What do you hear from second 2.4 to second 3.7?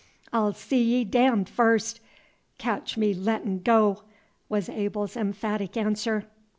Ketch me lett'n'